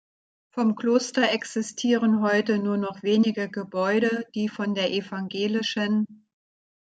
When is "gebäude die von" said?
3.47-4.73